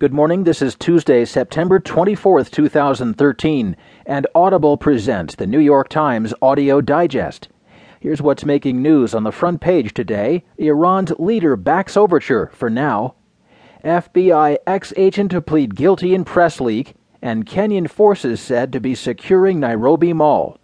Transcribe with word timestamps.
Good 0.00 0.14
morning. 0.14 0.44
This 0.44 0.62
is 0.62 0.76
Tuesday, 0.76 1.26
September 1.26 1.78
24th, 1.78 2.50
2013, 2.50 3.76
and 4.06 4.26
Audible 4.34 4.78
presents 4.78 5.34
the 5.34 5.46
New 5.46 5.58
York 5.58 5.90
Times 5.90 6.32
Audio 6.40 6.80
Digest. 6.80 7.50
Here's 8.00 8.22
what's 8.22 8.46
making 8.46 8.80
news 8.80 9.14
on 9.14 9.24
the 9.24 9.30
front 9.30 9.60
page 9.60 9.92
today 9.92 10.42
Iran's 10.56 11.12
leader 11.18 11.54
backs 11.54 11.98
overture 11.98 12.50
for 12.54 12.70
now. 12.70 13.14
FBI 13.84 14.56
ex 14.66 14.94
agent 14.96 15.32
to 15.32 15.42
plead 15.42 15.74
guilty 15.76 16.14
in 16.14 16.24
press 16.24 16.62
leak, 16.62 16.94
and 17.20 17.44
Kenyan 17.44 17.86
forces 17.86 18.40
said 18.40 18.72
to 18.72 18.80
be 18.80 18.94
securing 18.94 19.60
Nairobi 19.60 20.14
Mall. 20.14 20.56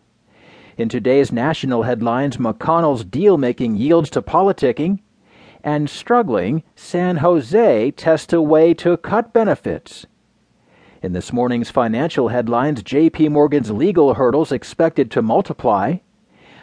In 0.78 0.88
today's 0.88 1.30
national 1.30 1.82
headlines, 1.82 2.38
McConnell's 2.38 3.04
deal 3.04 3.36
making 3.36 3.76
yields 3.76 4.08
to 4.10 4.22
politicking 4.22 5.00
and 5.66 5.90
struggling, 5.90 6.62
San 6.76 7.16
Jose 7.16 7.90
tests 7.90 8.32
a 8.32 8.40
way 8.40 8.72
to 8.72 8.96
cut 8.96 9.32
benefits. 9.32 10.06
In 11.02 11.12
this 11.12 11.32
morning's 11.32 11.70
financial 11.70 12.28
headlines, 12.28 12.84
JP 12.84 13.30
Morgan's 13.30 13.72
legal 13.72 14.14
hurdles 14.14 14.52
expected 14.52 15.10
to 15.10 15.22
multiply. 15.22 15.96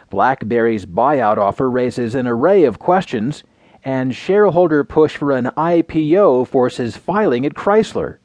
BlackBerry's 0.08 0.86
buyout 0.86 1.36
offer 1.36 1.70
raises 1.70 2.14
an 2.14 2.26
array 2.26 2.64
of 2.64 2.78
questions, 2.78 3.44
and 3.84 4.16
shareholder 4.16 4.82
push 4.82 5.18
for 5.18 5.32
an 5.32 5.50
IPO 5.54 6.48
forces 6.48 6.96
filing 6.96 7.44
at 7.44 7.52
Chrysler. 7.52 8.16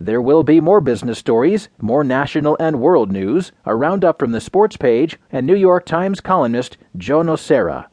There 0.00 0.20
will 0.20 0.42
be 0.42 0.60
more 0.60 0.80
business 0.80 1.20
stories, 1.20 1.68
more 1.80 2.02
national 2.02 2.56
and 2.58 2.80
world 2.80 3.12
news, 3.12 3.52
a 3.64 3.76
roundup 3.76 4.18
from 4.18 4.32
the 4.32 4.40
sports 4.40 4.76
page, 4.76 5.16
and 5.30 5.46
New 5.46 5.54
York 5.54 5.86
Times 5.86 6.20
columnist 6.20 6.76
Joe 6.96 7.22
Nocera. 7.22 7.86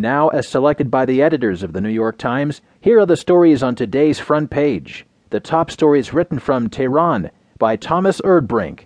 Now, 0.00 0.28
as 0.28 0.46
selected 0.46 0.92
by 0.92 1.06
the 1.06 1.20
editors 1.20 1.64
of 1.64 1.72
the 1.72 1.80
New 1.80 1.88
York 1.88 2.18
Times, 2.18 2.60
here 2.80 3.00
are 3.00 3.06
the 3.06 3.16
stories 3.16 3.64
on 3.64 3.74
today's 3.74 4.20
front 4.20 4.48
page. 4.48 5.04
The 5.30 5.40
top 5.40 5.72
stories 5.72 6.14
written 6.14 6.38
from 6.38 6.70
Tehran 6.70 7.32
by 7.58 7.74
Thomas 7.74 8.20
Erdbrink. 8.20 8.82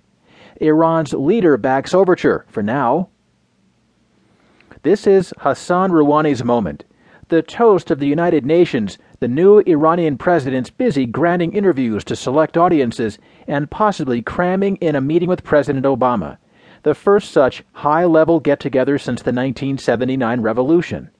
Iran's 0.56 1.12
leader 1.12 1.59
backs 1.59 1.92
overture 1.92 2.47
for 2.48 2.62
now. 2.62 3.11
This 4.84 5.06
is 5.06 5.34
Hassan 5.41 5.91
Rouhani's 5.91 6.42
moment. 6.42 6.84
The 7.29 7.42
toast 7.42 7.91
of 7.91 7.98
the 7.98 8.06
United 8.06 8.47
Nations, 8.47 8.97
the 9.20 9.29
new 9.29 9.58
Iranian 9.67 10.17
president's 10.17 10.70
busy 10.70 11.05
granting 11.05 11.53
interviews 11.53 12.05
to 12.05 12.17
select 12.17 12.56
audiences 12.56 13.19
and 13.47 13.70
possibly 13.70 14.23
cramming 14.23 14.77
in 14.77 14.97
a 14.97 15.03
meeting 15.03 15.29
with 15.29 15.45
President 15.45 15.84
Obama 15.84 16.39
the 16.83 16.94
first 16.94 17.30
such 17.30 17.64
high 17.72 18.05
level 18.05 18.41
get 18.41 18.61
together 18.61 18.98
since 18.98 19.22
the 19.22 19.33
1979 19.33 20.41
revolution. 20.41 21.11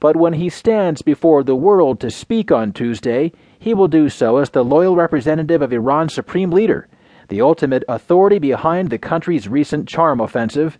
But 0.00 0.16
when 0.16 0.32
he 0.34 0.48
stands 0.48 1.02
before 1.02 1.44
the 1.44 1.54
world 1.56 2.00
to 2.00 2.10
speak 2.10 2.50
on 2.50 2.72
Tuesday, 2.72 3.32
he 3.58 3.72
will 3.72 3.88
do 3.88 4.08
so 4.08 4.38
as 4.38 4.50
the 4.50 4.64
loyal 4.64 4.96
representative 4.96 5.62
of 5.62 5.72
Iran's 5.72 6.12
supreme 6.12 6.50
leader, 6.50 6.88
the 7.28 7.40
ultimate 7.40 7.84
authority 7.88 8.38
behind 8.38 8.90
the 8.90 8.98
country's 8.98 9.48
recent 9.48 9.88
charm 9.88 10.20
offensive 10.20 10.78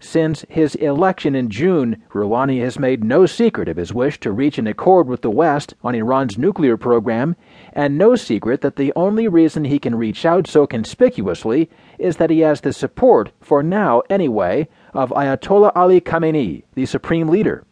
since 0.00 0.44
his 0.48 0.74
election 0.76 1.34
in 1.34 1.48
June, 1.48 2.02
Rouhani 2.12 2.60
has 2.60 2.78
made 2.78 3.02
no 3.02 3.26
secret 3.26 3.68
of 3.68 3.76
his 3.76 3.92
wish 3.92 4.20
to 4.20 4.32
reach 4.32 4.58
an 4.58 4.66
accord 4.66 5.08
with 5.08 5.22
the 5.22 5.30
West 5.30 5.74
on 5.82 5.94
Iran's 5.94 6.36
nuclear 6.36 6.76
program, 6.76 7.36
and 7.72 7.96
no 7.96 8.14
secret 8.14 8.60
that 8.60 8.76
the 8.76 8.92
only 8.94 9.28
reason 9.28 9.64
he 9.64 9.78
can 9.78 9.94
reach 9.94 10.24
out 10.24 10.46
so 10.46 10.66
conspicuously 10.66 11.70
is 11.98 12.16
that 12.16 12.30
he 12.30 12.40
has 12.40 12.60
the 12.60 12.72
support, 12.72 13.30
for 13.40 13.62
now 13.62 14.02
anyway, 14.10 14.68
of 14.92 15.10
Ayatollah 15.10 15.72
Ali 15.74 16.00
Khamenei, 16.00 16.64
the 16.74 16.86
supreme 16.86 17.28
leader. 17.28 17.64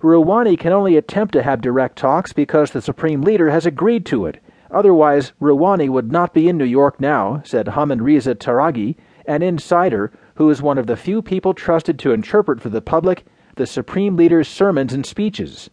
Rouhani 0.00 0.58
can 0.58 0.72
only 0.72 0.96
attempt 0.96 1.32
to 1.32 1.42
have 1.42 1.62
direct 1.62 1.96
talks 1.96 2.32
because 2.32 2.72
the 2.72 2.82
supreme 2.82 3.22
leader 3.22 3.50
has 3.50 3.64
agreed 3.64 4.04
to 4.06 4.26
it. 4.26 4.42
Otherwise, 4.70 5.32
Rouhani 5.40 5.88
would 5.88 6.12
not 6.12 6.34
be 6.34 6.48
in 6.48 6.58
New 6.58 6.64
York 6.64 7.00
now, 7.00 7.40
said 7.44 7.68
Hamid 7.68 8.02
Reza 8.02 8.34
Taraghi, 8.34 8.96
an 9.24 9.42
insider 9.42 10.12
who 10.34 10.50
is 10.50 10.62
one 10.62 10.78
of 10.78 10.86
the 10.86 10.96
few 10.96 11.22
people 11.22 11.54
trusted 11.54 11.98
to 11.98 12.12
interpret 12.12 12.60
for 12.60 12.68
the 12.68 12.80
public 12.80 13.24
the 13.56 13.66
Supreme 13.66 14.16
Leader's 14.16 14.48
sermons 14.48 14.92
and 14.92 15.06
speeches. 15.06 15.70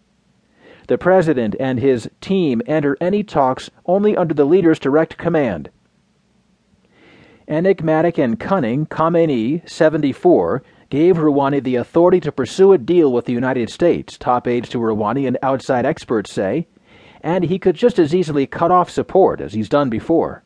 The 0.88 0.98
President 0.98 1.56
and 1.60 1.80
his 1.80 2.10
team 2.20 2.62
enter 2.68 2.98
any 3.00 3.24
talks 3.24 3.70
only 3.86 4.16
under 4.16 4.34
the 4.34 4.46
leader's 4.46 4.80
direct 4.80 5.18
command. 5.18 5.70
Enigmatic 7.48 8.18
and 8.18 8.40
cunning, 8.40 8.86
Khamenei, 8.86 9.68
74, 9.70 10.64
gave 10.90 11.16
Rouhani 11.18 11.64
the 11.64 11.76
authority 11.76 12.20
to 12.20 12.32
pursue 12.32 12.74
a 12.74 12.78
deal 12.78 13.12
with 13.12 13.26
the 13.26 13.34
United 13.34 13.70
States, 13.70 14.18
top 14.18 14.48
aides 14.48 14.70
to 14.70 14.78
Rouhani 14.78 15.28
and 15.28 15.38
outside 15.42 15.86
experts 15.86 16.34
say, 16.34 16.68
and 17.22 17.46
he 17.46 17.58
could 17.58 17.76
just 17.76 17.98
as 17.98 18.14
easily 18.14 18.46
cut 18.46 18.72
off 18.72 18.90
support 18.90 19.42
as 19.42 19.54
he's 19.54 19.70
done 19.70 19.90
before. 19.90 20.44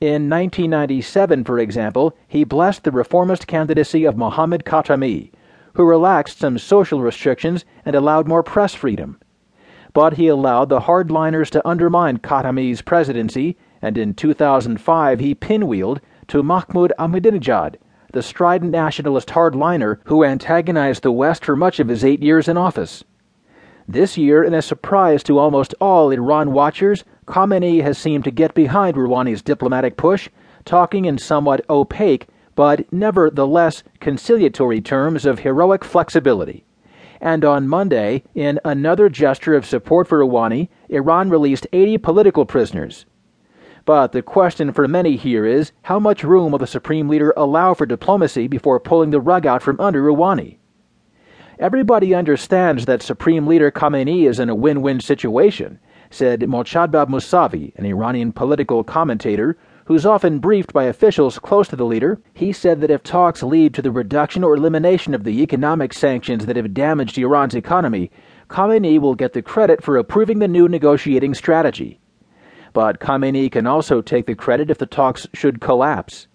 In 0.00 0.30
1997, 0.30 1.44
for 1.44 1.58
example, 1.58 2.16
he 2.26 2.42
blessed 2.42 2.84
the 2.84 2.90
reformist 2.90 3.46
candidacy 3.46 4.06
of 4.06 4.16
Mohammad 4.16 4.64
Khatami, 4.64 5.30
who 5.74 5.84
relaxed 5.84 6.38
some 6.38 6.56
social 6.56 7.02
restrictions 7.02 7.66
and 7.84 7.94
allowed 7.94 8.26
more 8.26 8.42
press 8.42 8.74
freedom. 8.74 9.20
But 9.92 10.14
he 10.14 10.26
allowed 10.26 10.70
the 10.70 10.80
hardliners 10.80 11.50
to 11.50 11.68
undermine 11.68 12.16
Khatami's 12.16 12.80
presidency, 12.80 13.58
and 13.82 13.98
in 13.98 14.14
2005 14.14 15.20
he 15.20 15.34
pinwheeled 15.34 15.98
to 16.28 16.42
Mahmoud 16.42 16.94
Ahmadinejad, 16.98 17.74
the 18.14 18.22
strident 18.22 18.72
nationalist 18.72 19.28
hardliner 19.28 19.98
who 20.04 20.24
antagonized 20.24 21.02
the 21.02 21.12
West 21.12 21.44
for 21.44 21.56
much 21.56 21.78
of 21.78 21.88
his 21.88 22.06
eight 22.06 22.22
years 22.22 22.48
in 22.48 22.56
office. 22.56 23.04
This 23.86 24.16
year, 24.16 24.42
in 24.44 24.54
a 24.54 24.62
surprise 24.62 25.22
to 25.24 25.38
almost 25.38 25.74
all 25.78 26.10
Iran 26.10 26.52
watchers, 26.52 27.04
Khamenei 27.30 27.82
has 27.82 27.96
seemed 27.96 28.24
to 28.24 28.32
get 28.32 28.54
behind 28.54 28.96
Rouhani's 28.96 29.40
diplomatic 29.40 29.96
push, 29.96 30.28
talking 30.64 31.04
in 31.04 31.16
somewhat 31.16 31.64
opaque 31.70 32.26
but 32.56 32.92
nevertheless 32.92 33.82
conciliatory 34.00 34.80
terms 34.80 35.24
of 35.24 35.38
heroic 35.38 35.84
flexibility. 35.84 36.64
And 37.20 37.44
on 37.44 37.68
Monday, 37.68 38.24
in 38.34 38.58
another 38.64 39.08
gesture 39.08 39.54
of 39.54 39.64
support 39.64 40.08
for 40.08 40.18
Rouhani, 40.18 40.68
Iran 40.88 41.30
released 41.30 41.66
80 41.72 41.98
political 41.98 42.44
prisoners. 42.44 43.06
But 43.84 44.12
the 44.12 44.22
question 44.22 44.72
for 44.72 44.88
many 44.88 45.16
here 45.16 45.46
is 45.46 45.72
how 45.82 45.98
much 45.98 46.24
room 46.24 46.50
will 46.50 46.58
the 46.58 46.66
supreme 46.66 47.08
leader 47.08 47.32
allow 47.36 47.74
for 47.74 47.86
diplomacy 47.86 48.48
before 48.48 48.80
pulling 48.80 49.10
the 49.10 49.20
rug 49.20 49.46
out 49.46 49.62
from 49.62 49.80
under 49.80 50.02
Rouhani? 50.02 50.58
Everybody 51.58 52.14
understands 52.14 52.86
that 52.86 53.02
Supreme 53.02 53.46
Leader 53.46 53.70
Khamenei 53.70 54.28
is 54.28 54.40
in 54.40 54.48
a 54.48 54.54
win 54.54 54.82
win 54.82 54.98
situation 54.98 55.78
said 56.10 56.40
Mojtaba 56.40 57.06
Mousavi, 57.08 57.72
an 57.76 57.86
Iranian 57.86 58.32
political 58.32 58.84
commentator 58.84 59.56
who's 59.84 60.06
often 60.06 60.38
briefed 60.38 60.72
by 60.72 60.84
officials 60.84 61.38
close 61.38 61.66
to 61.66 61.74
the 61.76 61.84
leader. 61.84 62.20
He 62.34 62.52
said 62.52 62.80
that 62.80 62.90
if 62.90 63.02
talks 63.02 63.42
lead 63.42 63.74
to 63.74 63.82
the 63.82 63.90
reduction 63.90 64.44
or 64.44 64.54
elimination 64.54 65.14
of 65.14 65.24
the 65.24 65.42
economic 65.42 65.92
sanctions 65.92 66.46
that 66.46 66.56
have 66.56 66.74
damaged 66.74 67.18
Iran's 67.18 67.56
economy, 67.56 68.10
Khamenei 68.48 69.00
will 69.00 69.14
get 69.14 69.32
the 69.32 69.42
credit 69.42 69.82
for 69.82 69.96
approving 69.96 70.38
the 70.38 70.46
new 70.48 70.68
negotiating 70.68 71.34
strategy. 71.34 72.00
But 72.72 73.00
Khamenei 73.00 73.50
can 73.50 73.66
also 73.66 74.00
take 74.00 74.26
the 74.26 74.34
credit 74.34 74.70
if 74.70 74.78
the 74.78 74.86
talks 74.86 75.26
should 75.34 75.60
collapse. 75.60 76.28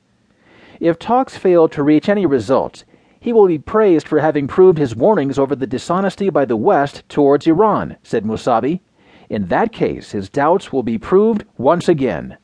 If 0.81 0.99
talks 0.99 1.37
fail 1.37 1.69
to 1.69 1.83
reach 1.83 2.09
any 2.09 2.25
results, 2.25 2.83
he 3.21 3.31
will 3.31 3.47
be 3.47 3.57
praised 3.57 4.07
for 4.07 4.19
having 4.19 4.47
proved 4.47 4.77
his 4.77 4.95
warnings 4.95 5.39
over 5.39 5.55
the 5.55 5.65
dishonesty 5.65 6.29
by 6.29 6.43
the 6.43 6.57
West 6.57 7.07
towards 7.07 7.47
Iran, 7.47 7.95
said 8.03 8.25
Mousavi. 8.25 8.81
In 9.29 9.47
that 9.47 9.71
case, 9.71 10.11
his 10.11 10.29
doubts 10.29 10.71
will 10.71 10.83
be 10.83 10.97
proved 10.97 11.45
once 11.57 11.89
again. 11.89 12.37